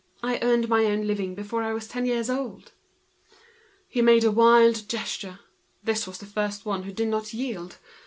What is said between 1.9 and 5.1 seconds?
years old." He was almost